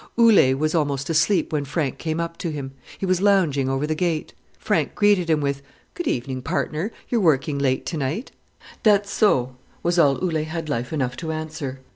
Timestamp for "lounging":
3.21-3.69